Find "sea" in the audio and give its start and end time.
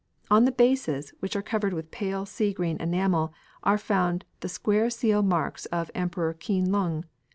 2.25-2.53